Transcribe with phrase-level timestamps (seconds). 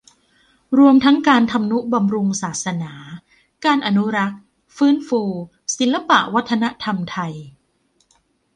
[0.77, 2.93] รวมทั้งการทำนุบำรุงศาสนา
[3.65, 4.41] การอนุรักษ์
[4.77, 5.21] ฟื้นฟู
[5.77, 7.33] ศิลปวัฒนธรรมไทย